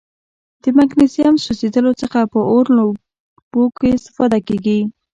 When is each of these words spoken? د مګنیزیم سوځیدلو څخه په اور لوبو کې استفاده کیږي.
د 0.61 0.63
مګنیزیم 0.77 1.35
سوځیدلو 1.45 1.91
څخه 2.01 2.19
په 2.31 2.39
اور 2.51 2.65
لوبو 2.77 3.63
کې 3.77 3.87
استفاده 3.97 4.39
کیږي. 4.47 4.79